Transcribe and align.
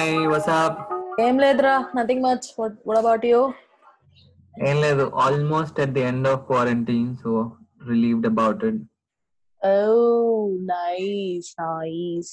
Hi 0.00 0.26
what's up 0.28 0.76
ఏం 1.20 1.34
లేదురా 1.42 1.72
nothing 1.96 2.22
much 2.26 2.46
what 2.58 2.76
about 3.00 3.24
you 3.26 3.38
ఏం 4.54 4.76
లేదు 4.80 5.04
almost 5.24 5.78
at 5.80 5.92
the 5.96 6.02
end 6.10 6.28
of 6.28 6.42
quarantine 6.46 7.10
so 7.16 7.30
relieved 7.88 8.28
about 8.30 8.62
it 8.68 8.78
oh 9.62 9.74
nice 10.70 11.48
nice 11.60 12.32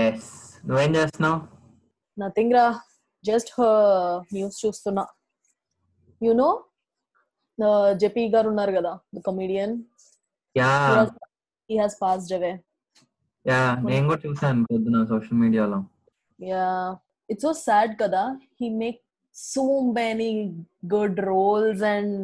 yes 0.00 0.28
నువ్వేం 0.68 0.92
చేస్తున్నావు? 0.94 1.40
Nothing 2.16 2.54
రా 2.54 2.66
just 3.24 3.50
news 4.32 4.60
చూస్తున్నా. 4.64 5.04
యు 6.20 6.34
నో 6.34 6.48
జెపీ 8.00 8.24
గారు 8.36 8.48
ఉన్నారు 8.48 8.74
కదా 8.78 8.94
the 9.14 9.24
comedian 9.26 9.74
yeah 10.56 10.70
he 11.70 11.78
has 11.78 11.98
passed 12.02 12.36
away 12.38 12.54
yeah 13.46 13.60
నేను 13.90 14.06
కూడా 14.08 14.22
చూసాను 14.26 14.64
పొద్దున 14.70 15.04
సోషల్ 15.12 15.42
మీడియాలో 15.42 15.80
యా 16.39 16.67
ఇట్స్ 17.29 17.45
సో 17.47 17.53
సాడ్ 17.65 17.93
కదా 18.01 18.23
he 18.61 18.69
make 18.77 18.99
so 19.35 19.65
many 19.93 20.31
good 20.95 21.19
roles 21.27 21.83
and 21.91 22.15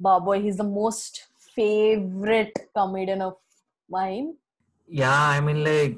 బాబోయ్ 0.00 0.42
he's 0.44 0.58
the 0.58 0.66
most 0.74 1.18
favourite 1.56 2.58
comedian 2.76 3.22
of 3.22 3.40
mind 3.88 4.32
yeah 4.88 5.14
I 5.36 5.40
mean 5.40 5.62
like 5.64 5.96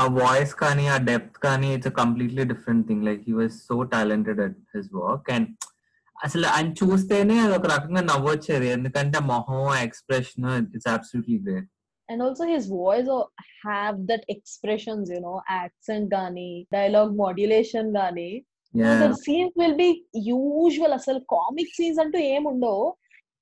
uh 0.00 0.04
voice 0.16 0.52
కానీ 0.54 0.84
ఆ 0.88 0.98
depth 1.06 1.38
కానీ 1.38 1.68
it's 1.74 1.94
completely 1.96 2.44
different 2.44 2.84
thing 2.88 3.04
like 3.04 3.22
he 3.26 3.34
was 3.34 3.54
so 3.62 3.76
talented 3.94 4.40
at 4.40 4.60
his 4.76 4.90
work 4.98 5.30
and 5.36 5.48
అసలు 6.16 6.46
ఆయన 6.46 6.68
చూస్తేనే 6.80 7.34
అది 7.38 7.54
ఒక 7.56 7.66
రకంగా 7.72 8.02
నవ్వొచ్చేది 8.10 8.68
ఎందుకంటే 8.68 9.16
ఆ 9.18 9.24
మొహం 9.26 9.58
expression 9.82 10.46
it's 10.76 10.88
absolutely 10.88 11.38
great 11.38 11.68
and 12.11 12.21
also 12.21 12.45
his 12.45 12.69
voice 12.69 13.07
oh, 13.09 13.27
have 13.63 14.07
that 14.07 14.23
expressions 14.27 15.09
you 15.09 15.21
know 15.21 15.41
accent 15.57 16.09
gani 16.09 16.67
dialogue 16.71 17.15
modulation 17.15 17.93
gani 17.93 18.45
yeah 18.73 19.01
the 19.01 19.15
scenes 19.15 19.51
will 19.61 19.75
be 19.75 20.05
usual. 20.27 20.99
అసలు 20.99 21.21
కామిక్ 21.33 21.77
సీన్స్ 21.77 21.99
అంటూ 21.99 22.19
ఏముండవు 22.33 22.97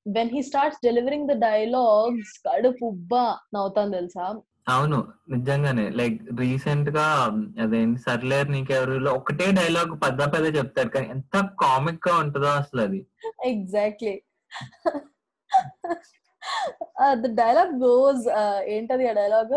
when 0.05 0.29
he 0.29 0.41
starts 0.41 0.79
delivering 0.85 1.27
the 1.27 1.47
dialogues 1.47 2.47
కడుపు 2.47 2.85
ఉబ్బా 2.85 3.37
నవ్వుతాను 3.55 3.93
తెలుసా? 3.93 4.41
అవును 4.67 5.07
నిజంగానే. 5.29 5.89
Like 5.89 6.39
రీసెంట్గా 6.39 7.31
అదేంటి 7.63 8.01
సర్లేర్ 8.01 8.51
నీకెవరిలో 8.51 9.11
ఒకటే 9.11 9.51
డైలాగ్ 9.51 10.05
పెద్ద 10.05 10.33
పెద్ద 10.33 10.57
చెప్తాడు. 10.57 10.89
కానీ 10.89 11.09
ఎంత 11.09 11.51
కామిక్గా 11.63 12.15
ఉంటుందో 12.15 12.51
అసలు 12.61 12.81
అది. 12.81 13.07
ఎగ్జాక్ట్లీ 13.53 14.21
ద 17.15 17.27
డైలాగ్ 17.39 17.73
గోస్ 17.83 18.25
ఏంటది 18.67 19.05
ఆ 19.09 19.13
డైలాగ్ 19.13 19.53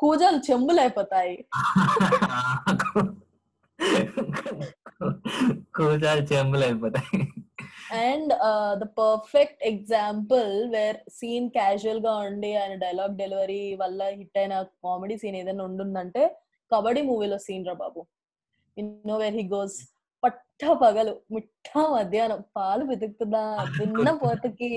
కూజాలు. 0.00 0.38
చెంబులు 0.48 0.80
అయిపోతాయి. 0.80 1.34
కూజాలు 5.76 6.22
చెంబులు 6.32 6.64
అయిపోతాయి. 6.64 7.18
And 8.04 8.32
the 8.78 8.86
perfect 8.98 9.60
example 9.62 10.50
where 10.68 10.98
scene 11.10 11.48
క్యాజువల్గా 11.50 12.12
ఉండి 12.24 12.50
ఆయన 12.56 12.74
డైలాగ్ 12.84 13.14
డెలివరీ 13.16 13.62
వల్ల 13.74 14.00
హిట్ 14.18 14.38
అయిన 14.38 14.54
కామెడీ 14.84 15.16
సీన్ 15.22 15.36
ఏదైనా 15.36 15.64
ఉండుందంటే 15.64 16.22
కబడ్డీ 16.70 17.02
మూవీలో 17.02 17.38
సీన్ 17.38 17.66
రా 17.66 17.74
బాబు. 17.74 18.00
నో 19.06 19.16
వేర్ 19.18 19.34
హీ 19.34 19.44
గోస్ 19.54 19.78
పట్ట 20.22 20.70
పగలు 20.80 21.14
మిట్ట 21.32 21.68
మధ్యాహ్నం 21.92 22.40
పాలు 22.56 22.84
వెతుకుతున్నా 22.84 23.42
దున్న 23.76 24.10
పోతకి 24.22 24.70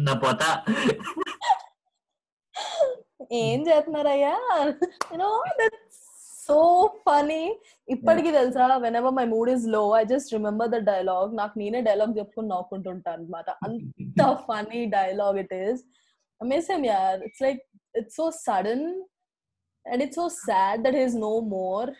నా 0.00 0.14
పోత 0.22 0.42
ఏం 3.40 3.60
చేస్తున్నారయ్యా 3.68 4.34
you know 5.10 5.30
that's 5.58 6.02
so 6.42 6.58
funny 7.04 7.42
ఇప్పటికి 7.88 8.30
తెలుసా 8.32 8.66
whenever 9.00 9.14
my 9.18 9.24
mood 9.32 9.50
is low 9.54 9.80
I 9.96 10.02
just 10.12 10.30
remember 10.34 10.70
the 10.70 10.78
dialogue 10.86 11.32
నాకు 11.38 11.54
నేనే 11.58 11.80
డైలాగ్ 11.88 12.12
చెప్పుకుని 12.18 12.48
నవ్వుకుంటుంటాను 12.48 13.16
అనమాట 13.18 13.50
అంత 13.66 14.28
funny 14.46 14.80
dialogue 14.94 15.38
it 15.38 15.54
is 15.58 15.82
miss 16.40 16.70
him 16.70 16.86
యార్ 16.86 17.18
it's 17.26 17.42
like 17.42 17.60
it's 17.94 18.16
so 18.16 18.26
sudden 18.40 18.86
and 19.86 20.04
it's 20.06 20.20
so 20.22 20.26
sad 20.40 20.82
that 20.86 20.98
is 21.02 21.16
no 21.20 21.32
more 21.52 21.90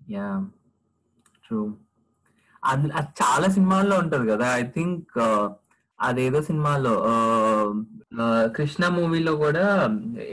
yeah 0.00 0.28
true 1.50 1.60
అది 2.62 2.92
అది 2.92 3.08
చాలా 3.20 3.48
సినిమాల్లో 3.48 3.98
ఉంటది 3.98 4.28
కదా. 4.28 4.54
ఐ 4.54 4.62
థింక్ 4.66 5.14
అదేదో 6.00 6.42
సినిమాలో 6.42 6.92
ఆ, 7.04 7.14
ఆ, 8.20 8.26
కృష్ణ 8.56 8.88
మూవీలో 8.88 9.36
కూడా 9.36 9.64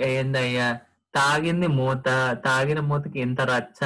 ఏందయ్యా 0.08 0.68
తాగింది 1.16 1.68
మూత 1.68 2.06
తాగిన 2.46 2.80
మూతకి 2.80 3.20
ఎంత 3.20 3.42
రచ్చ. 3.42 3.80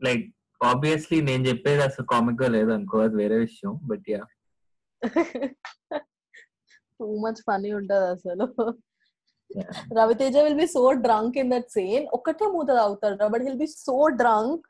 లైక్ 0.00 0.24
ఆబ్వియస్లీ 0.60 1.20
నేను 1.20 1.46
చెప్పేది 1.46 1.82
అసలు 1.82 2.06
కామిక్గా 2.06 2.48
లేదు 2.48 2.70
అనుకో 2.72 2.98
అది 2.98 3.16
వేరే 3.16 3.36
విషయం 3.36 3.78
but 3.82 4.06
yeah 4.08 4.22
too 7.00 7.18
much 7.18 7.42
funny 7.42 7.72
ఉంటది 7.72 8.06
అసలు. 8.10 8.46
Raviteja 9.98 10.36
will 10.36 10.54
be 10.54 10.66
so 10.66 10.92
drunk 10.92 11.38
in 11.38 11.50
that 11.50 11.70
scene 11.70 12.06
ఒకటే 12.12 12.46
మూత 12.46 12.68
తాగుతాడు 12.68 13.28
but 13.28 13.42
he'll 13.42 13.58
be 13.58 13.66
so 13.66 14.08
drunk 14.08 14.66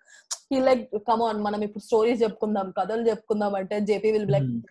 he 0.52 0.60
like 0.60 0.94
come 0.98 1.22
on 1.22 1.40
మనం 1.40 1.62
ఇప్పుడు 1.62 1.82
స్టోరీస్ 1.82 2.22
చెప్పుకుందాం 2.22 2.72
కథలు 2.78 3.08
చెప్పుకుందాం 3.08 3.54
అంటే 3.54 3.80
జేపీ 3.80 4.12
విల్ 4.12 4.32
లైక్ 4.32 4.68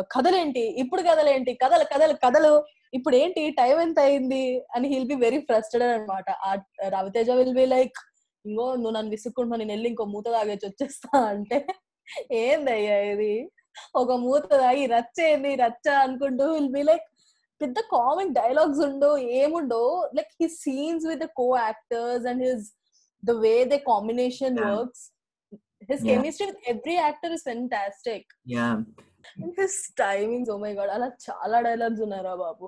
కథలేంటి? 0.00 0.60
ఇప్పుడు 0.60 1.02
కథలేంటి? 1.02 1.54
కథలు 1.54 1.84
కథలు 1.84 2.12
కథలు. 2.12 2.64
ఇప్పుడు 2.94 3.16
ఏంటి? 3.16 3.50
టైం 3.50 3.80
ఎంత 3.80 4.00
అయింది? 4.00 4.66
అని 4.74 4.88
హిల్ 4.88 5.06
బి 5.06 5.14
వెరీ 5.14 5.38
ఫ్రస్ట్రేటెడ్ 5.40 5.92
అనమాట 5.92 6.24
రవితేజ 6.88 7.30
విల్ 7.30 7.54
బి 7.54 7.66
లైక్ 7.66 7.92
ఇంకో 8.46 8.74
నువ్వు 8.74 8.90
నన్ను 8.90 9.10
విసుక్కుంటున్నావు. 9.10 9.58
నేను 9.58 9.72
వెళ్ళి 9.72 9.88
ఇంకో 9.88 10.04
మూత 10.04 10.24
తాగేసి 10.24 10.66
వచ్చేస్తా. 10.66 11.10
అంటే 11.30 11.66
ఏందయ్యా 12.32 12.98
ఇది? 12.98 13.50
ఒక 13.96 14.12
మూత 14.12 14.42
తాగి 14.50 14.86
రచ్చ 14.86 15.22
ఏంది? 15.22 15.54
రచ్చ 15.54 15.88
అనుకుంటూ 15.90 16.52
విల్ 16.52 16.68
బి 16.68 16.82
లైక్ 16.82 17.06
పెద్ద 17.62 17.80
కామిక్ 17.80 18.32
డైలాగ్స్ 18.32 18.80
ఉండో 18.80 19.18
ఏముండో. 19.18 20.10
Like 20.16 20.28
he 20.40 20.48
scenes 20.48 21.06
with 21.06 21.26
co 21.36 21.56
actors 21.58 22.26
and 22.26 22.44
his 22.44 22.68
the 23.24 23.30
way 23.30 23.64
the 23.64 23.74
combination. 23.88 24.58
Works 24.58 25.11
his 25.90 26.02
Yeah. 26.02 26.10
Chemistry 26.12 26.46
with 26.50 26.62
every 26.72 26.96
actor 26.98 27.32
is 27.32 27.44
fantastic 27.48 28.28
yeah 28.52 28.66
his 29.58 29.78
timings 30.02 30.50
oh 30.50 30.58
my 30.58 30.72
god 30.78 30.92
అలా 30.96 31.08
చాలా 31.26 31.58
డైలాగ్స్ 31.66 32.02
ఉన్నారా 32.06 32.34
బాబు. 32.42 32.66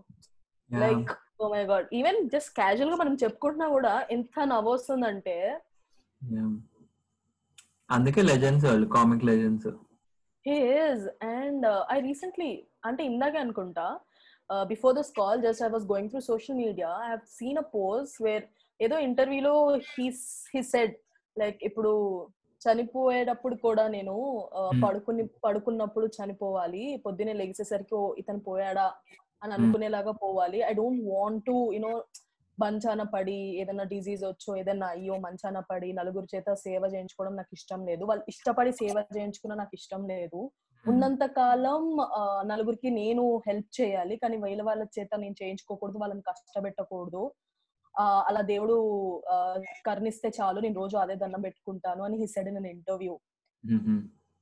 Like 0.70 1.10
oh 1.40 1.48
my 1.52 1.62
god 1.70 1.88
even 1.92 2.18
just 2.34 2.52
క్యాజువల్గా 2.58 2.98
మనం 3.00 3.14
చెప్పుకుంటున్నా 3.22 3.68
కూడా 3.76 3.94
ఎంత 4.10 4.38
నవ్వొస్తుందంటే 4.52 5.36
అందుకే 7.90 8.22
లెజెండ్స్ 8.24 8.66
వాళ్ళు 8.66 8.86
comic 8.94 9.24
legends 9.24 9.68
he 10.44 10.56
is 10.78 11.04
and 11.32 11.64
I 11.90 11.98
recently 12.06 12.50
అంటే 12.84 13.02
ఇందాకే 13.10 13.38
అనుకుంటా 13.38 13.86
before 14.66 14.94
this 14.98 15.12
call 15.18 15.38
just 15.42 15.62
I 15.62 15.70
was 15.74 15.86
going 15.92 16.10
through 16.10 16.22
social 16.30 16.58
media 16.62 16.90
I 17.04 17.08
have 17.08 17.24
seen 17.36 17.58
a 17.58 17.66
post 17.76 18.18
where 18.22 18.44
ఏదో 18.80 18.96
ఇంటర్వ్యూలో 19.08 19.54
హీ 19.90 20.06
హీ 20.54 20.62
సెడ్ 20.72 20.94
లైక్ 21.36 21.60
ఇప్పుడు 21.64 21.92
చనిపోయేటప్పుడు 22.64 23.56
కూడా 23.62 23.84
నేను. 23.88 24.14
పడుకుని 24.84 25.22
పడుకున్నప్పుడు 25.44 26.06
చనిపోవాలి. 26.16 27.02
పొద్దునే 27.06 27.32
లెగిసేసరికి 27.32 27.94
"ఓ, 27.94 28.14
ఇతను 28.18 28.40
పోయాడా? 28.40 28.86
అని 29.42 29.52
అనుకునేలాగా 29.54 30.12
పోవాలి. 30.22 30.58
I 30.62 30.72
don't 30.72 31.02
want 31.08 31.42
to 31.46 31.56
you know 31.74 31.92
మంచాన 32.58 33.02
పడి 33.14 33.36
ఏదైనా 33.60 33.84
డిజీజ్ 33.84 34.24
వచ్చో 34.24 34.56
ఏదైనా 34.56 34.86
అయ్యో 34.86 35.14
మంచాన 35.18 35.58
పడి 35.70 35.92
నలుగురు 35.92 36.26
చేత 36.34 36.48
సేవ 36.60 36.82
చేయించుకోవడం 36.86 37.34
నాకు 37.36 37.52
ఇష్టం 37.52 37.80
లేదు. 37.86 38.04
వాళ్ళు 38.04 38.24
ఇష్టపడి 38.28 38.72
సేవ 38.72 38.96
చేయించుకున్న 39.16 39.54
నాకు 39.54 39.74
ఇష్టం 39.74 40.02
లేదు. 40.08 40.40
ఉన్నంత 40.84 41.24
కాలం 41.36 41.82
నలుగురికి 42.46 42.90
నేను 42.92 43.24
హెల్ప్ 43.46 43.70
చేయాలి. 43.80 44.16
కానీ 44.16 44.36
వేల 44.36 44.62
వాళ్ళ 44.62 44.82
చేత 44.96 45.12
నేను 45.16 45.36
చేయించుకోకూడదు. 45.42 45.98
వాళ్ళని 45.98 46.22
కష్టపెట్టకూడదు. 46.22 47.22
అలా 48.28 48.40
దేవుడు 48.40 48.76
కరుణిస్తే 49.84 50.32
చాలు 50.40 50.60
నేను 50.60 50.74
రోజు 50.74 50.96
అదే 50.96 51.14
దండం 51.14 51.42
పెట్టుకుంటాను 51.42 52.04
అని 52.04 52.16
he 52.16 52.26
said 52.26 52.48
in 52.48 52.66
interview 52.66 53.14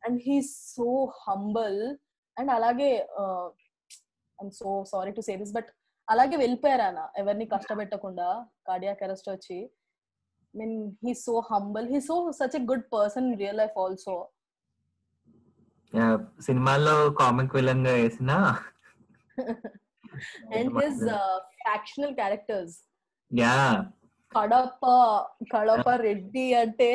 and 0.03 0.21
he 0.23 0.43
so 0.43 0.89
humble 1.27 1.97
and 2.37 2.51
అలాగే 2.51 2.91
I'm 4.39 4.51
so 4.51 4.85
sorry 4.85 5.11
to 5.11 5.21
say 5.21 5.37
this 5.37 5.53
but 5.53 5.71
అలాగే 6.09 6.37
వెళ్ళిపోయారు 6.37 7.05
ఎవరిని 7.17 7.47
కష్టపెట్టకుండా 7.47 8.29
కార్డియాక్ 8.67 9.03
అరెస్ట్ 9.03 9.29
వచ్చి. 9.31 9.71
Mean 10.55 10.93
he 11.05 11.15
so 11.15 11.41
humble 11.51 11.89
he 11.93 12.01
so 12.01 12.31
such 12.33 12.57
a 12.57 12.65
good 12.65 12.87
person 12.93 13.33
in 13.33 13.39
real 13.39 13.57
life 13.57 13.79
also 13.79 14.31
సినిమాల్లో 16.41 17.11
comic 17.11 17.55
విలన్గా 17.57 17.93
వేసిన 17.93 18.31
and 20.57 20.83
his 20.83 21.03
factional 21.59 22.15
characters 22.15 22.77
yeah. 23.33 23.57
Kadapa 24.33 24.85
Kadapa 25.53 25.89
Reddy 26.07 26.45
అంటే 26.61 26.89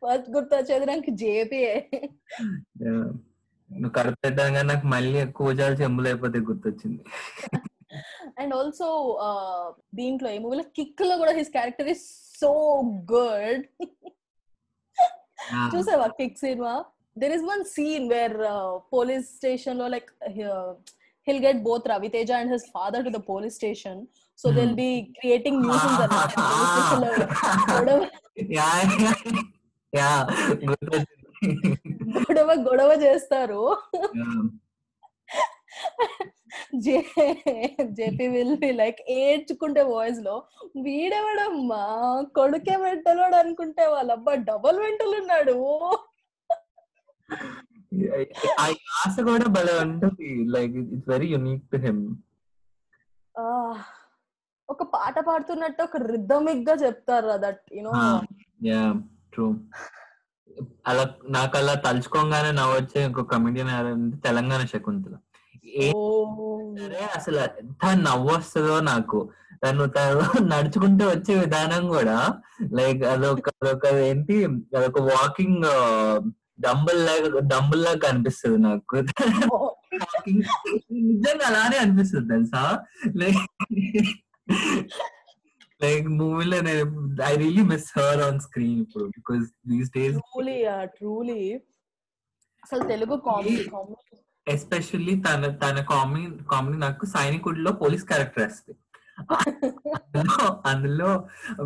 first 0.00 0.28
గుర్తొచ్చేది 0.34 0.86
నాకు 0.90 1.12
జేపీఏ 1.22 1.74
నువ్వు 3.70 3.92
పెట్టగా 4.24 4.62
నాకు 4.70 4.86
మళ్ళీ 4.94 5.20
కూజాలు 5.38 5.76
చెంబులు 5.82 6.08
అయిపోతే 6.10 6.38
గుర్తొచ్చింది. 6.48 7.02
అండ్ 8.40 8.52
ఆల్సో 8.58 8.88
దీంట్లో 9.94 10.28
ఈ 10.36 10.38
మూవీలో 10.44 10.64
కిక్లో 10.78 11.14
కూడా 11.22 11.32
his 11.38 11.52
character 11.56 11.90
is 11.94 12.06
so 12.40 12.50
good. 13.12 13.64
చూసావా 15.72 16.06
Kick 16.18 16.42
cinema? 16.44 16.74
There 17.16 17.34
is 17.36 17.46
one 17.50 17.64
scene 17.74 18.06
where 18.14 18.36
police 18.94 19.26
స్టేషన్లో 19.36 19.88
like 19.94 20.10
he'll 21.26 21.42
get 21.46 21.60
both 21.68 21.88
Raviteja 21.92 22.30
and 22.40 22.52
his 22.54 22.66
father 22.76 23.04
to 23.06 23.12
the 23.18 23.22
police 23.30 23.58
station 23.60 24.00
so 24.38 24.48
they'll 24.52 24.74
be 24.74 24.88
creating 25.16 25.60
nuisance 25.62 26.00
గొడవ. 32.18 32.50
గొడవ 32.66 32.90
చేస్తారు. 33.02 33.60
జేపీ 37.96 38.26
విల్ 38.28 38.56
బి 38.56 38.70
లైక్ 38.72 39.00
ఏడ్చుకుంటే 39.16 39.82
వాయిస్లో 39.84 40.34
వీడెవడమ్మా? 40.82 41.82
కొడుకే 42.36 42.76
వెంటలోడు 42.76 43.36
అనుకుంటే 43.36 43.86
వాళ్ళబ్బా 43.86 44.34
డబల్ 44.48 44.78
వెంటలు 44.80 45.16
ఉన్నాడు. 45.20 45.56
ఆ 48.58 48.66
యాస 48.68 49.16
కూడా 49.28 49.46
భలే 49.56 49.74
ఉంటుంది. 49.84 50.28
Like 50.54 50.76
it's 50.86 51.08
very 51.08 51.28
unique 51.28 51.66
to 51.72 51.80
him 51.86 52.02
ఆ, 53.34 53.44
ఒక 54.68 54.82
పాట 54.94 55.16
పాడుతున్నట్టు 55.26 55.82
ఒక 55.82 55.96
రిథమిక్గా 56.10 56.74
చెప్తారు 56.74 57.36
దట్ 57.36 57.62
యునో 57.76 57.92
యా 58.66 58.80
ట్రూ. 59.32 59.46
అలా 60.86 61.04
నాకు 61.28 61.54
అలా 61.58 61.74
తలుచుకోగానే 61.74 62.50
నవ్వొచ్చే 62.52 63.04
ఇంకో 63.04 63.22
కమెడియన్ 63.22 63.70
తెలంగాణ 64.20 64.64
శకుంతల. 64.64 65.14
అసలు 67.16 67.38
ఎంత 67.60 67.84
నవ్వు 68.06 68.28
వస్తుందో 68.34 68.80
నాకు. 68.90 69.18
తను 69.62 69.84
తను 69.86 70.22
నడుచుకుంటూ 70.44 71.04
వచ్చే 71.06 71.34
విధానం 71.38 71.88
కూడా 71.88 72.16
లైక్ 72.72 73.02
అదొక 73.04 73.48
అదొక 73.54 73.86
ఏంటి 74.08 74.36
అదొక 74.76 74.98
వాకింగ్ 75.10 75.64
డంబుల్ 76.60 77.00
లాగా 77.06 77.28
డంబుల్ 77.52 77.82
లాగా 77.84 77.98
కనిపిస్తుంది 77.98 78.58
నాకు. 78.58 78.96
నిజంగా 81.08 81.46
అలానే 81.46 81.76
అనిపిస్తుంది 81.76 82.28
తెలుసా? 82.34 82.62
లైక్ 83.16 83.40
లైక్ 85.82 86.06
మూవీలో 86.20 86.58
నేను 86.60 86.84
I 87.30 87.32
really 87.42 87.64
miss 87.72 87.88
her 87.98 88.22
on 88.26 88.40
screen 88.40 88.80
ఇప్పుడు 88.84 89.06
because 89.18 89.44
these 89.72 89.90
days 89.96 90.18
truly 90.28 90.58
truly 90.98 91.40
అసలు 92.62 92.84
తెలుగు 92.92 93.16
కామెడీ 93.28 93.64
కామెడీ 93.74 94.16
ఎస్పెషల్లీ 94.46 95.14
తన 95.26 95.50
తన 95.64 95.76
కామెడీ 95.92 96.26
కామెడీ 96.52 96.78
నాకు 96.86 97.06
సైనికుడిలో 97.16 97.72
పోలీస్ 97.82 98.06
క్యారెక్టర్ 98.10 98.44
వస్తుంది 98.46 98.80
అందులో 100.70 101.08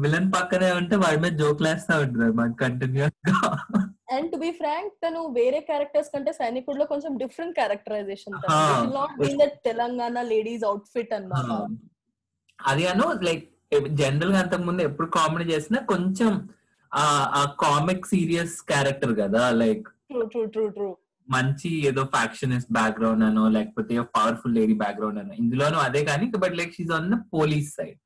విలన్ 0.02 0.26
పక్కనే 0.34 0.68
ఉంటే 0.72 0.96
వాడి 1.02 1.18
మీద 1.22 1.34
జోకులు 1.42 1.68
వేస్తా 1.68 1.94
ఉంటుంది 2.02 2.24
అనమాట 2.24 2.52
కంటిన్యూస్గా. 2.62 3.38
అండ్ 4.14 4.28
టు 4.32 4.38
బి 4.42 4.50
ఫ్రాంక్ 4.58 4.92
తను 5.04 5.20
వేరే 5.38 5.60
క్యారెక్టర్స్ 5.70 6.10
కంటే 6.14 6.32
సైనికుడిలో 6.40 6.84
కొంచెం 6.92 7.12
different 7.22 7.54
characterization 7.54 8.36
Telangana 9.68 10.22
ladies 10.32 10.66
outfit 10.70 11.14
అన్నమాట. 11.18 11.50
అది 12.58 12.84
అను 12.86 13.06
లైక్ 13.26 13.44
జనరల్గా 14.00 14.38
అంతకు 14.42 14.64
ముందు 14.64 14.82
ఎప్పుడు 14.82 15.08
కామెడీ 15.16 15.46
చేసినా 15.52 15.78
కొంచెం 15.90 16.32
ఆ 16.92 17.42
కామిక్ 17.62 18.06
సీరియస్ 18.06 18.54
క్యారెక్టర్ 18.70 19.14
కదా 19.20 19.42
లైక్ 19.60 19.88
మంచి 21.28 21.70
ఏదో 21.88 22.02
ఫ్యాక్షనిస్ట్ 22.12 22.70
బ్యాక్గ్రౌండ్ 22.72 23.24
అనో 23.24 23.42
లేకపోతే 23.56 23.94
పవర్ఫుల్ 24.14 24.54
లేడీ 24.54 24.74
బ్యాక్గ్రౌండ్ 24.82 25.20
అనో 25.22 25.34
ఇందులోనూ 25.34 25.78
అదే 25.86 26.00
కానీ 26.04 26.26
but 26.44 26.56
like 26.60 26.72
she's 26.76 26.92
on 26.98 27.08
the 27.14 27.18
police 27.34 27.70
side 27.76 27.98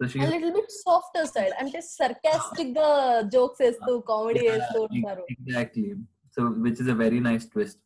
so 0.00 0.06
she 0.06 0.20
little 0.26 0.52
bit 0.52 0.72
softer 0.78 1.28
side 1.28 1.54
అంటే 1.60 1.80
సర్కాస్టిక్గా 1.94 2.86
జోక్స్ 3.34 3.62
వేస్తూ 3.62 3.92
కామెడీ 4.10 4.42
వేస్తూ 4.48 4.78
ఉంటారు. 4.86 5.24
Exactly 5.34 5.88
so 6.36 6.42
which 6.64 6.80
is 6.82 6.90
a 6.90 6.98
very 7.02 7.20
nice 7.20 7.46
twist 7.48 7.80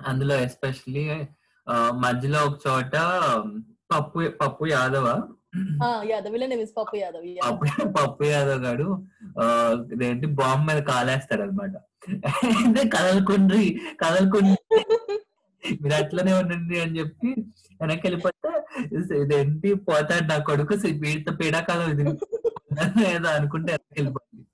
అందులో 0.00 0.34
ఎస్పెషల్లీ 0.40 1.04
మధ్యలో 2.00 2.40
ఒక 2.44 2.56
చోట 2.66 2.96
పప్పు 3.90 4.20
పప్పు 4.40 4.64
యాదవ? 4.70 5.06
యాదవ్ 6.10 6.34
పప్పు 7.44 7.64
యాదవ్. 7.66 7.92
పప్పు 7.96 8.24
యాదవ్ 8.28 8.60
గాడు 8.64 8.88
ఆ, 9.38 9.44
ఇదేంటి 9.94 10.26
బాంబు 10.38 10.64
మీద 10.68 10.80
కాలేస్తాడు 10.90 11.42
అనమాట 11.42 11.74
కదలకుండ్రి 12.94 13.64
కదలకుండ్రి. 14.02 14.58
మీరు 15.62 15.94
అట్లనే 15.94 16.32
ఉండండి 16.32 16.76
అని 16.80 16.96
చెప్పి 16.98 17.30
వెనక్కి 17.80 18.04
వెళ్ళిపోతే 18.06 18.50
ఇదేంటి 19.18 19.70
పోతాడు 19.88 20.26
నా 20.30 20.36
కొడుకు 20.48 20.74
పీడ 21.02 21.32
పీడాకాలం 21.40 21.88
ఇది. 21.94 22.04
ఏదో 23.12 23.28
అనుకుంటే 23.30 23.70
వెనక్కి 23.74 23.98
వెళ్ళిపోతుంది 23.98 24.44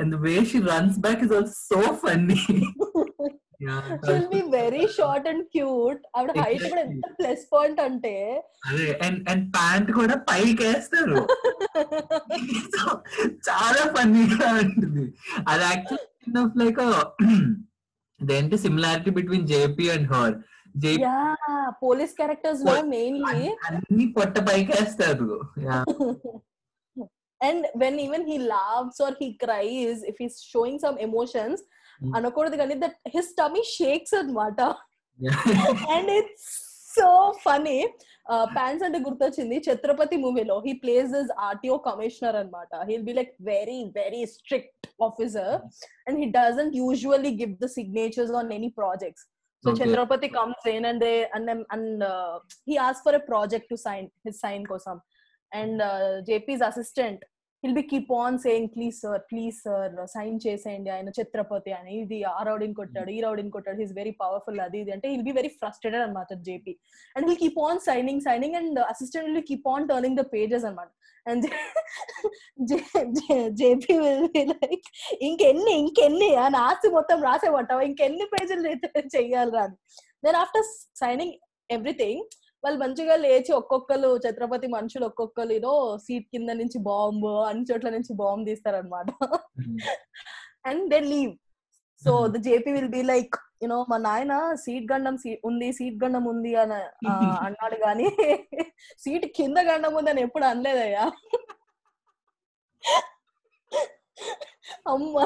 and 0.00 0.14
way 0.22 0.34
she 0.50 0.58
runs 0.68 0.98
back 0.98 1.22
is 1.24 1.34
also 1.34 1.54
so 1.64 1.80
funny 2.02 2.38
she'll 4.04 4.28
be 4.28 4.40
very 4.54 4.86
short 4.96 5.28
and 5.28 5.44
cute 5.54 6.02
ఆవిడ 6.16 6.30
హైట్ 6.40 6.68
కూడా 6.68 6.80
ఎంత 6.86 7.06
ప్లస్ 7.18 7.44
పాయింట్ 7.52 7.80
అంటే 7.80 8.42
అదే 8.68 8.98
అండ్ 9.06 9.30
అండ్ 9.30 9.56
ప్యాంట్ 9.56 9.92
కూడా 9.92 10.16
పైకి 10.30 10.64
వేస్తారు 10.64 11.24
చాలా 13.46 13.94
ఫన్నీగా 13.94 14.48
ఉంటుంది. 14.62 15.14
అది 15.48 15.64
actually 15.64 16.62
like 16.62 16.80
దేంటి 18.20 18.58
similarity 18.58 19.10
between 19.10 19.46
JP 19.46 19.90
and 19.90 20.12
her 20.12 20.34
police 21.82 22.14
క్యారెక్టర్స్లో 22.16 22.72
mainly 22.92 23.48
అన్ని 23.68 24.06
పొట్ట 24.16 24.38
పైకి 24.48 24.72
వేస్తారు 24.72 25.40
Yeah. 27.44 27.50
And 27.50 27.66
when 27.82 27.98
even 28.04 28.26
he 28.30 28.36
laughs 28.52 29.00
or 29.06 29.16
he 29.20 29.28
cries 29.44 30.02
if 30.10 30.20
he's 30.24 30.38
showing 30.52 30.82
some 30.86 30.98
emotions 31.08 31.62
Mm. 32.00 32.12
అనకూడదు 32.18 32.56
కానీ 32.60 32.74
దట్ 32.80 32.96
హిస్ 33.12 33.28
టమీ 33.38 33.60
షేక్స్ 33.74 34.14
అనమాట 34.20 34.60
Yeah. 35.18 35.36
And 35.94 36.10
it's 36.16 36.48
so 36.90 37.06
funny 37.44 37.76
fans 38.54 38.82
అంటే 38.86 38.98
గుర్తొచ్చింది 39.06 39.56
ఛత్రపతి 39.66 40.16
మూవీలో 40.24 40.56
he 40.66 40.72
plays 40.82 41.08
this 41.14 41.30
RTO 41.46 41.76
commissioner 41.86 42.36
అనమాట 42.40 42.80
he'll 42.88 43.04
be 43.08 43.14
like 43.18 43.32
very 43.48 43.78
very 43.96 44.22
strict 44.34 44.86
officer 45.08 45.54
and 46.06 46.18
he 46.22 46.26
doesn't 46.36 46.74
usually 46.80 47.32
give 47.40 47.52
the 47.62 47.68
signatures 47.76 48.34
on 48.40 48.50
any 48.58 48.70
projects 48.80 49.24
so 49.64 49.68
Okay. 49.70 49.80
Chandrapati 49.82 50.28
comes 50.34 50.66
in 50.72 50.86
and 50.88 51.02
they 51.04 51.12
and 51.36 51.50
and 51.74 52.02
he 52.68 52.76
as 52.86 52.98
for 53.04 53.14
a 53.14 53.22
project 53.30 53.68
to 53.70 53.78
sign 53.86 54.08
his 54.26 54.40
sign 54.40 54.64
కోసం 54.72 54.96
and 55.52 55.82
JP's 56.28 56.64
assistant 56.68 57.22
will 57.64 57.76
be 57.78 57.82
keep 57.90 58.10
on 58.22 58.36
saying 58.44 58.68
please 58.74 58.96
sir 59.02 59.22
please 59.30 59.56
sir 59.66 59.92
sign 60.14 60.36
చేసేయండి. 60.46 60.90
ఆయన 60.96 61.08
ఛత్రపతి 61.18 61.72
అని 61.78 61.92
ఇది 62.02 62.18
ఆ 62.32 62.40
రౌడీని 62.48 62.76
కొట్టాడు 62.80 63.10
ఈ 63.16 63.20
రౌడీని 63.26 63.52
కొట్టాడు. 63.56 63.78
హీస్ 63.82 63.94
వెరీ 64.00 64.12
పవర్ఫుల్ 64.22 64.60
అది 64.66 64.78
ఇది 64.82 64.92
అంటే 64.96 65.08
విల్ 65.12 65.26
బి 65.28 65.34
వెరీ 65.38 65.50
ఫ్రస్ట్రేటెడ్ 65.60 66.04
అనమాట 66.06 66.32
JP 66.48 66.74
and 67.16 67.26
will 67.28 67.40
keep 67.44 67.60
on 67.68 67.80
signing 67.88 68.22
signing 68.28 68.56
and 68.60 68.80
assistant 68.92 69.28
will 69.30 69.46
keep 69.50 69.68
on 69.74 69.88
turning 69.92 70.18
the 70.20 70.24
pages 70.34 70.66
అనమాట 70.70 70.90
and 71.26 71.46
JP 73.60 73.94
will 74.04 74.28
be 74.28 74.44
like 74.52 74.88
ఇంకెన్ని 75.28 75.74
ఇంకెన్ని? 75.82 76.30
అని 76.44 76.58
ఆస్తి 76.66 76.90
మొత్తం 76.98 77.18
రాసేమంటావా 77.28 77.84
ఇంకెన్ని 77.90 78.26
పేజీలు 78.34 78.62
చెయ్యాలి 79.16 79.58
అని. 79.64 79.76
దెన్ 80.26 80.38
ఆఫ్టర్ 80.42 80.66
సైనింగ్ 81.02 81.34
ఎవ్రీథింగ్ 81.70 82.24
వాళ్ళు 82.64 82.78
మంచిగా 82.82 83.14
లేచి 83.22 83.52
ఒక్కొక్కరు 83.58 84.10
ఛత్రపతి 84.24 84.66
మనుషులు 84.74 85.06
ఒక్కొక్కరు 85.08 85.54
యూనో 85.56 85.72
సీట్ 86.04 86.26
కింద 86.32 86.50
నుంచి 86.60 86.78
బాంబు 86.86 87.32
అన్ని 87.48 87.64
చోట్ల 87.70 87.90
నుంచి 87.96 88.12
bomb 88.20 88.44
తీస్తారనమాట 88.50 89.08
and 90.68 90.84
they 90.92 91.00
leave 91.08 91.32
so 92.02 92.12
the 92.28 92.38
JP 92.46 92.70
will 92.76 92.92
be 92.94 93.02
like 93.10 93.34
you know 93.62 93.78
మా 93.90 93.96
నాయన 94.04 94.32
సీట్ 94.62 94.86
గండం 94.90 95.16
ఉంది 95.48 95.68
సీట్ 95.76 95.98
గండం 96.02 96.24
ఉంది 96.32 96.52
అని 96.62 96.80
అన్నాడు 97.46 97.76
కానీ 97.84 98.08
సీట్ 99.02 99.26
కింద 99.38 99.58
గండం 99.68 99.94
ఉంది 99.98 100.10
అని 100.12 100.22
ఎప్పుడు 100.26 100.44
అనలేదయ్యా. 100.50 101.04
అమ్మా 104.92 105.24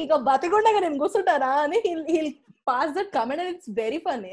ఇంకా 0.00 0.16
బతికుండగా 0.26 0.80
నేను 0.84 0.98
కూర్చుంటానా 1.02 1.50
అని 1.62 1.78
he'll 2.10 2.32
pass 2.66 2.92
that 2.96 3.10
comment 3.16 3.42
and 3.42 3.52
it's 3.54 3.70
very 3.78 3.98
funny 4.04 4.32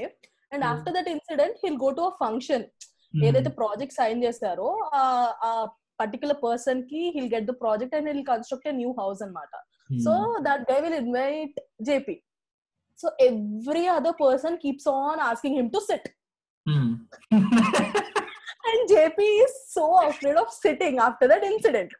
And 0.53 0.65
Hmm. 0.65 0.73
After 0.73 0.95
that 0.95 1.09
incident 1.09 1.57
he'll 1.65 1.77
go 1.77 1.91
to 1.91 2.03
a 2.03 2.13
function 2.21 2.65
ఏదైతే 3.15 3.51
ప్రాజెక్ట్ 3.59 3.95
సైన్ 3.95 4.25
చేస్తారో 4.25 4.69
ఆ- 4.95 5.33
ఆ 5.43 5.51
పర్టికులర్ 6.01 6.39
పర్సన్ 6.43 6.83
కి 6.85 7.01
he'll 7.17 7.31
get 7.35 7.47
the 7.47 7.55
project 7.61 7.95
and 7.95 8.09
he'll 8.09 8.25
construct 8.27 8.69
new 8.75 8.93
house 8.99 9.23
అన్నమాట 9.23 9.55
so 10.05 10.13
that 10.47 10.61
guy 10.71 10.79
will 10.81 10.97
invite 10.99 11.57
JP. 11.89 12.09
So 12.99 13.09
every 13.21 13.85
other 13.89 14.13
person 14.15 14.53
keeps 14.59 14.85
on 14.89 15.19
asking 15.23 15.55
him 15.59 15.69
to 15.71 15.81
sit. 15.81 16.05
And 18.67 18.81
JP 18.89 19.19
is 19.45 19.55
so 19.69 19.85
afraid 20.03 20.37
of 20.37 20.51
sitting 20.57 20.99
after 20.99 21.27
that 21.29 21.43
incident. 21.45 21.91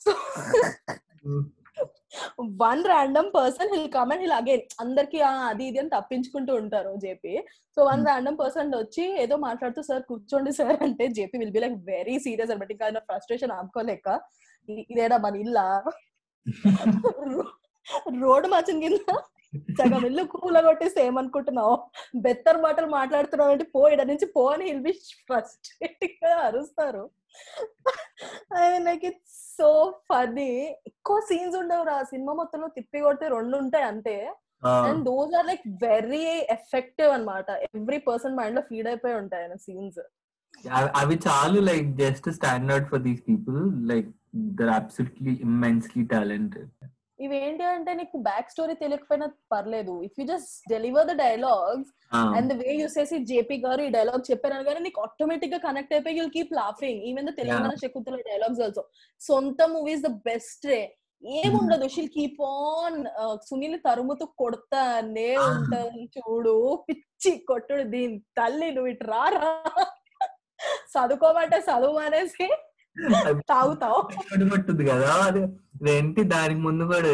So 0.00 0.10
one 2.39 2.85
random 2.85 3.31
person 3.35 3.75
he'll 3.75 3.91
come 3.91 4.11
and 4.11 4.21
he'll 4.21 4.31
again 4.31 4.61
అందరికి 4.79 5.21
అది 5.21 5.65
ఇది 5.65 5.79
అని 5.79 5.89
తప్పించుకుంటూ 5.89 6.55
ఉంటారు 6.55 6.95
JP. 6.97 7.37
So 7.75 7.83
one. 7.83 8.05
Random 8.05 8.37
person 8.39 8.75
వచ్చి 8.75 9.21
ఏదో 9.21 9.35
మాట్లాడుతూ 9.37 9.81
sir 9.81 10.03
కూర్చోండి 10.03 10.51
సార్ 10.51 10.83
అంటే 10.83 11.07
JP 11.07 11.37
will 11.37 11.51
be 11.51 11.59
like 11.59 11.73
very 11.73 12.19
serious 12.19 12.51
అనమాట. 12.51 12.71
ఇంకా 12.71 12.85
ఆయన 12.85 12.99
ఫ్రస్ట్రేషన్ 12.99 13.51
ఆపుకోలేక 13.51 14.19
"ఇ- 14.69 14.85
ఇదేడా 14.89 15.17
మన 15.17 15.35
ఇల్లా? 15.35 15.83
రోడ్డు 18.21 18.47
మచ్చన్ 18.47 18.81
కింద 18.81 19.13
సగం 19.79 20.05
ఇల్లు 20.05 20.23
కూల 20.23 20.59
కొట్టేస్తే 20.59 21.05
ఏమనుకుంటున్నావు? 21.05 21.75
బెత్తర్ 22.15 22.57
మాటలు 22.57 22.85
మాట్లాడుతున్నావు 22.87 23.51
అంటే 23.51 23.63
పో 23.75 23.87
ఇడ 23.89 24.01
నుంచి 24.01 24.25
పో 24.25 24.45
అని 24.45 24.65
హిల్ 24.65 24.81
బి 24.81 24.91
ఫ్రస్ట్రేటింగ్గా 25.27 26.35
అరుస్తారు. 26.35 27.09
I 28.57 28.79
like 28.79 29.05
it's 29.05 29.48
so 29.59 29.93
funny 30.09 30.49
ఎక్కువ 30.87 31.19
సీన్స్ 31.19 31.57
ఉండవు 31.57 31.83
రా. 31.83 32.03
సినిమా 32.03 32.33
మొత్తంలో 32.33 32.67
తిప్పి 32.67 32.99
కొడితే 32.99 33.27
రెండు 33.27 33.57
ఉంటాయి 33.57 33.83
అంతే. 33.83 34.33
And 34.65 35.05
those 35.05 35.35
are 35.35 35.45
like 35.45 35.61
very 35.83 36.23
effective 36.49 37.07
అన్నమాట. 37.07 37.49
ఎవ్రీ 37.49 37.97
పర్సన్ 37.97 38.35
మైండ్లో 38.35 38.61
ఫీడ్ 38.61 38.87
అయిపోయి 38.87 39.13
ఉంటాయి 39.13 39.43
ఆయన 39.43 39.55
సీన్స్ 39.55 39.99
అవి- 40.73 40.91
అవి 40.95 41.19
చాలు 41.27 41.59
like 41.59 41.97
just 41.97 42.31
standard 42.31 42.89
for 42.89 43.01
these 43.01 43.21
people 43.21 43.87
like 43.87 44.09
they're 44.35 44.69
absolutely 44.69 45.33
immensely 45.41 46.03
talented 46.05 46.69
ఇవేంటి 47.19 47.63
అంటే 47.71 47.91
నీకు 47.93 48.17
బ్యాక్ 48.27 48.51
స్టోరీ 48.53 48.73
తెలియకపోయినా 48.83 49.27
పర్లేదు. 49.53 49.95
If 50.07 50.17
you 50.19 50.25
just 50.25 50.53
deliver 50.73 51.07
the 51.09 51.15
dialogues 51.21 51.89
and 52.35 52.47
the 52.51 52.57
way 52.61 52.69
use 52.81 52.97
చేసి 52.99 53.17
జేపీ 53.31 53.57
గారు 53.65 53.81
ఈ 53.87 53.89
డైలాగ్ 53.97 54.23
చెప్పారు 54.31 54.63
కానీ 54.69 54.79
నీకు 54.79 55.01
ఆటోమేటిక్గా 55.05 55.59
కనెక్ట్ 55.67 55.93
అయిపోయి 55.93 56.17
you'll 56.19 56.31
keep 56.37 56.53
laughing 56.59 57.01
even 57.09 57.27
the 57.29 57.33
Telangana 57.41 57.73
Shakuntala 57.83 58.21
dialogues 58.29 58.61
also 58.67 58.83
సొంత 59.21 59.61
మూవీస్ 59.75 60.05
ద 60.07 60.11
బెస్ట్ 60.29 60.65
రే 60.71 60.79
ఏముండదు 61.23 61.87
షిల్ 61.93 62.09
కీప్ 62.09 62.41
ఆన్ 62.49 62.97
సునీల్ 63.47 63.77
తరుముతూ 63.87 64.25
కొడతానే. 64.41 65.29
ఉంటది. 65.47 66.03
చూడు 66.15 66.53
పిచ్చి 66.87 67.31
కొట్టుడు 67.49 67.83
దీని 67.93 68.17
తల్లి 68.37 68.69
నువ్వు 68.71 68.91
ఇటు 68.93 69.07
రారా? 69.11 69.49
చదువుకోమంటే 70.93 71.57
చదువు 71.67 71.99
అనేసి 72.05 72.47
తాగుతావు? 73.47 73.99
కదా 74.89 75.11
అది 75.27 75.41
ఏంటి 75.91 76.23
దానికి 76.29 76.59
ముందు 76.59 76.83
కూడా 76.85 77.13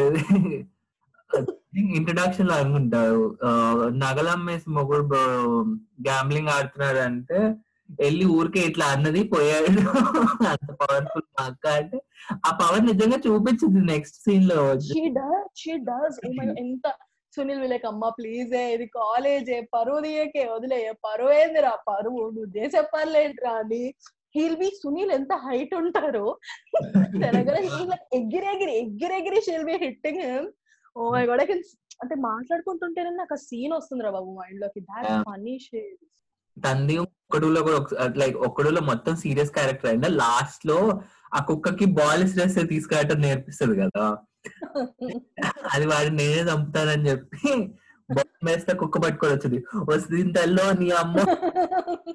ఇంట్రడక్షన్లో 1.96 2.54
అనుకుంటారు. 2.54 3.24
ఆ, 3.44 3.50
నగలు 3.96 4.30
అమ్మేసి 4.30 4.70
మొగుడు 4.70 5.06
గ్యాంబ్లింగ్ 6.02 6.48
ఆడుతున్నాడు 6.48 6.98
అంటే 7.00 7.40
వెళ్ళి 8.00 8.26
ఊరికే 8.36 8.60
ఇట్లా 8.60 8.86
అన్నది 8.86 9.24
పోయాడు. 9.24 9.82
అంత 10.52 10.70
పవర్ఫుల్ 10.82 11.28
అక్క 11.42 11.68
అంటే 11.76 11.98
ఆ 12.46 12.52
పవర్ 12.62 12.86
నిజంగా 12.86 13.18
చూపించింది 13.28 13.82
నెక్స్ట్ 13.92 14.18
సీన్లో. 14.24 14.60
డస్ 15.84 16.20
ఎంత 16.60 16.88
సునీల్ 17.34 17.62
విలేక్ 17.62 17.86
అమ్మ 17.86 18.10
ప్లీజ్ 18.10 18.54
ఇది 18.74 18.86
కాలేజ్ 18.96 19.50
పరువు 19.74 20.00
తీయకే 20.00 20.46
వదిలే 20.46 20.92
పరువు 21.06 21.32
ఏందిరా 21.34 21.74
పరువు. 21.88 22.22
నువ్వు 22.30 22.52
చేసే 22.58 22.82
పర్లేంట్రా 22.94 23.54
అని 23.54 23.84
హీల్ 24.36 24.56
బి 24.56 24.68
సునీల్ 24.80 25.12
ఎంత 25.18 25.34
హైట్ 25.46 25.74
ఉంటారో. 25.80 26.26
తెలంగాణ 27.24 27.58
ఎగిరెగిరి 28.20 28.74
ఎగిరెగిరి 28.82 29.40
she'll 29.48 29.68
be 29.70 29.76
hitting 29.84 30.22
him 30.26 30.48
oh 30.96 31.10
my 31.14 31.24
God 31.30 31.44
అంటే 32.02 32.16
మాట్లాడుకుంటుంటేనే 32.28 33.12
నాకు 33.20 33.34
ఆ 33.34 33.42
సీన్ 33.46 33.74
వస్తుందిరా 33.76 34.10
బాబు 34.16 34.32
మైండ్లోకి. 34.40 34.80
దాట్. 34.90 35.10
ఫనీ 35.30 35.56
షేడ్ 35.66 36.02
తంది 36.58 36.96
ఒక్కడులో 37.04 37.60
కూడా 37.64 37.80
లైక్ 38.22 38.36
ఒక్కడులో 38.48 38.82
మొత్తం 38.90 39.14
సీరియస్ 39.24 39.52
క్యారెక్టర్ 39.52 39.90
అయినా 39.92 40.10
లాస్ట్లో 40.20 40.78
ఆ 41.32 41.40
కుక్కకి 41.48 41.86
బాల్ 41.98 42.24
స్ట్రెస్ 42.30 42.60
తీసుకురావటం 42.74 43.20
నేర్పిస్తుంది 43.26 43.76
కదా. 43.84 44.06
అది 45.74 45.86
వాడు 45.92 46.10
నేనే 46.18 46.42
చంపుతానని 46.50 47.08
చెప్పి 47.10 47.42
వేస్తే 48.44 48.74
కుక్క 48.74 48.98
పట్టుకొని 48.98 49.34
వచ్చింది. 49.34 49.66
వస్తుంది 49.90 50.34
తల్లో 50.34 50.72
నీ 50.72 50.90
అమ్మ. 50.90 51.18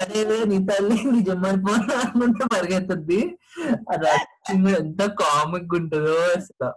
అదేవే 0.02 0.44
నీ 0.44 0.58
తల్లి 0.66 1.04
నీ 1.04 1.20
జమ్మడిపోయినా 1.20 1.96
అనుకుంటే 2.00 2.44
acting 4.16 4.68
ఎంత 4.68 5.02
కామిక్ 5.02 5.74
ఉంటుందో 5.74 6.16
అసలు. 6.36 6.70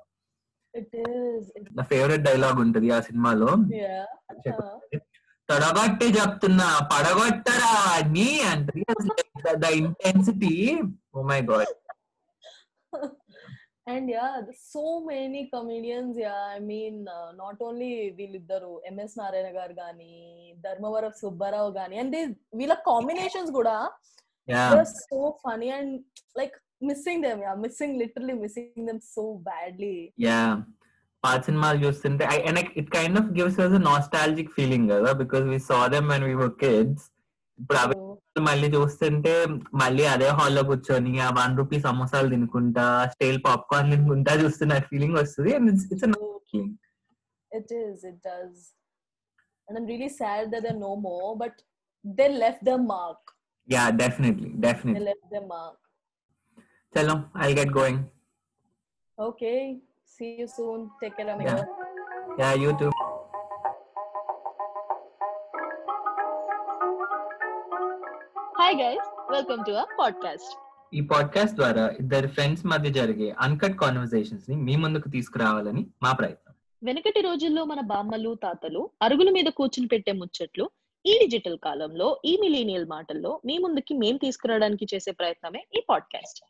నా 1.74 1.84
ఫేవరెట్ 1.84 2.24
డైలాగ్ 2.24 2.60
ఉంటది 2.60 2.92
ఆ 2.92 3.00
సినిమాలో. 3.00 3.50
తొడగొట్టి 5.50 6.06
చెప్తున్నా 6.06 6.90
పడగొట్టరా 6.94 7.74
నీ 8.08 8.40
అంటది. 8.40 8.84
The 9.56 9.66
intensity 9.66 10.82
oh 11.16 11.24
my 11.24 11.42
God 11.42 11.74
and 13.88 14.10
yeah 14.12 14.26
so 14.66 14.84
many 15.08 15.42
comedians 15.54 16.18
yeah 16.20 16.36
I 16.52 16.60
mean 16.68 17.00
not 17.40 17.62
only 17.64 17.90
వీళ్ళిద్దరు 18.20 18.72
ఎంఎస్ 18.86 19.16
నారాయణ 19.20 19.50
గారు 19.58 19.74
గాని 19.74 20.12
ధర్మవరం 20.64 21.14
సుబ్బారావు 21.22 21.72
గాని 21.72 21.98
అండ్ 22.00 22.18
వీళ్ళ 22.56 22.76
కాంబినేషన్స్ 22.88 23.52
కూడా 23.52 23.76
so 25.02 25.18
funny 25.44 25.68
and 25.72 25.94
like 26.38 26.56
missing 26.84 27.24
them 27.24 27.42
yeah 27.42 27.52
missing 27.66 27.98
literally 28.04 28.36
missing 28.44 28.88
them 28.88 29.02
so 29.14 29.26
badly 29.50 29.96
yeah 30.20 30.40
పాత 31.24 31.40
సినిమాలు 31.42 31.80
చూస్తుంటే 31.86 32.24
and 32.50 32.60
it 32.78 32.90
kind 32.92 33.18
of 33.20 33.30
gives 33.38 33.60
us 33.60 33.76
nostalgic 33.86 34.52
feeling 34.52 34.88
కదా 34.90 35.12
because 35.22 35.46
we 35.52 35.60
saw 35.70 35.80
them 35.88 36.10
and 36.12 36.26
we 36.26 36.34
were 36.42 36.56
kids 36.64 37.06
ఇప్పుడు 37.59 37.79
అవి 37.83 37.95
మళ్ళీ 38.49 38.69
చూస్తుంటే 38.75 39.33
మళ్ళీ 39.83 40.05
అదే 40.15 40.29
హాల్లో 40.39 40.63
కూర్చొని 40.69 41.13
ఆ 41.27 41.31
వన్ 41.39 41.57
రూపీ 41.61 41.79
సమోసాలు 41.87 42.29
తినుకుంటా 42.35 42.85
స్టైల్ 43.15 43.39
పాప్కార్న్ 43.47 43.91
తినుకుంటా 43.95 44.35
చూస్తున్న 44.43 44.75
ఫీలింగ్ 44.91 45.17
వస్తుంది 45.23 45.53
and 45.59 45.71
it's 45.73 45.89
it's 45.95 46.07
feeling 46.53 46.77
It 47.53 47.71
is, 47.75 48.05
it 48.05 48.17
does. 48.23 48.57
And 49.69 49.79
I'm 49.79 49.87
really 49.87 50.09
sad 50.11 50.51
that 50.53 50.63
they're 50.65 50.81
no 50.81 50.95
more, 50.99 51.31
but 51.37 51.55
they 52.05 52.29
left 52.43 52.63
their 52.65 52.81
mark. 52.91 53.23
Yeah 53.69 53.85
definitely 54.03 54.49
They 54.51 54.61
definitely 54.67 55.05
left 55.09 55.27
their 55.35 55.47
mark. 55.55 55.79
చలో 56.95 57.15
I 57.47 57.51
get 57.61 57.75
going 57.79 58.03
Okay. 59.19 59.59
See 60.11 60.31
you 60.41 60.49
soon. 60.49 60.81
Take 61.01 61.17
care, 61.19 61.31
amigo. 61.33 61.55
Yeah. 61.55 61.65
Yeah 62.41 62.51
you 62.63 62.71
too 62.81 62.89
Hi, 68.74 68.80
guys. 68.80 69.08
Welcome 69.30 69.60
to 69.66 69.74
our 69.80 69.90
podcast. 69.98 70.48
ఈ 70.94 71.02
podcast 71.12 71.56
ద్వారా 71.56 71.84
ఇద్దరు 72.00 72.28
friends 72.28 72.64
మధ్య 72.66 72.90
జరిగే 72.90 73.28
uncut 73.40 73.76
కాన్వర్సేషన్స్ని 73.82 74.56
మీ 74.64 74.76
ముందుకు 74.76 75.08
తీసుకురావాలని 75.10 75.84
మా 76.04 76.12
ప్రయత్నం 76.12 76.54
వెనకటి 76.82 77.22
రోజుల్లో 77.22 77.64
మన 77.66 77.82
బామ్మలు 77.92 78.32
తాతలు 78.46 78.82
అరుగుల 79.02 79.32
మీద 79.32 79.52
కూర్చుని 79.60 79.88
పెట్టే 79.88 80.14
ముచ్చట్లు 80.14 80.66
ఈ 81.06 81.16
డిజిటల్ 81.24 81.58
కాలంలో 81.68 82.08
ఈ 82.26 82.34
మిలీనియల్ 82.42 82.88
మాటల్లో 82.88 83.34
మీ 83.46 83.58
ముందుకి 83.58 83.96
మేం 84.04 84.18
తీసుకురావడానికి 84.18 84.88
చేసే 84.94 85.14
ప్రయత్నమే 85.22 85.64
ఈ 85.78 85.84
podcast 85.92 86.42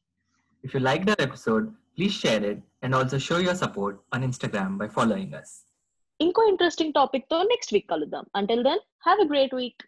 if 0.64 0.76
you 0.76 0.82
like 0.90 1.06
the 1.06 1.24
episode 1.28 1.66
please 1.98 2.18
share 2.24 2.46
it 2.52 2.64
and 2.84 2.96
also 2.96 3.20
show 3.30 3.38
your 3.40 3.62
support 3.66 4.00
on 4.16 4.26
Instagram 4.30 4.76
by 4.78 4.90
following 5.00 5.36
us 5.42 5.54
ఇంకో 6.20 6.44
ఇంట్రెస్టింగ్ 6.50 6.94
టాపిక్తో 6.94 7.40
నెక్స్ట్ 7.52 7.74
వీక్ 7.76 7.90
కలుద్దాం 7.90 8.28
until 8.36 8.64
then 8.64 8.84
have 9.06 9.22
a 9.22 9.30
great 9.32 9.56
week 9.56 9.84